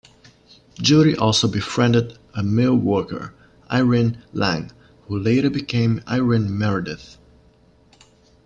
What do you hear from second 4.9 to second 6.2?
who later became